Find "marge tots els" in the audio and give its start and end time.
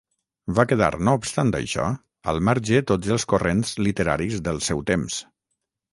2.49-3.27